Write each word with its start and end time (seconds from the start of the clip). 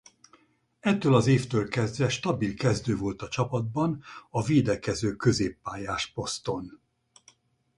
Ettől 0.79 1.15
az 1.15 1.27
évtől 1.27 1.67
kezdve 1.67 2.09
stabil 2.09 2.53
kezdő 2.53 2.95
volt 2.97 3.21
a 3.21 3.27
csapatban 3.27 4.01
a 4.29 4.43
védekező 4.43 5.15
középpályás 5.15 6.07
poszton. 6.11 6.79